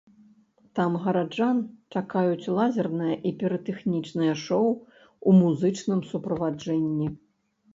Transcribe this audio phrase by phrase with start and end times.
[0.77, 1.59] Там гараджан
[1.97, 4.69] чакаюць лазернае і піратэхнічнае шоу
[5.27, 7.07] ў музычным суправаджэнні.